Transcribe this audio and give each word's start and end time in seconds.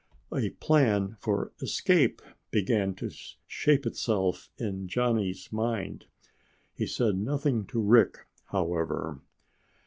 A 0.35 0.49
plan 0.49 1.15
for 1.19 1.51
escape 1.61 2.23
began 2.49 2.95
to 2.95 3.11
shape 3.45 3.85
itself 3.85 4.49
in 4.57 4.87
Johnny's 4.87 5.53
mind. 5.53 6.07
He 6.73 6.87
said 6.87 7.17
nothing 7.19 7.67
to 7.67 7.79
Rick, 7.79 8.25
however. 8.45 9.21